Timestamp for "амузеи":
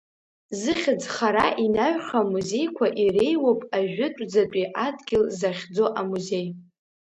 5.99-6.47